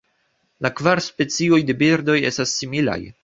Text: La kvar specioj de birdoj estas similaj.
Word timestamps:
La 0.65 0.71
kvar 0.79 1.01
specioj 1.07 1.61
de 1.69 1.77
birdoj 1.83 2.17
estas 2.33 2.57
similaj. 2.63 2.99